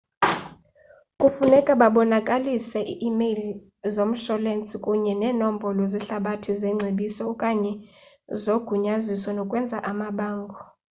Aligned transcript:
kufuneka 1.19 1.71
babonakalise 1.81 2.79
i 2.93 2.95
emeyile 3.07 3.47
zomsholensi 3.93 4.75
kunye 4.85 5.13
nemnombolo 5.21 5.83
zehlabathi 5.93 6.51
zengcebiso/okanye 6.61 7.73
zogunyaziso 8.43 9.29
nokwenza 9.33 9.77
amabango 9.91 10.59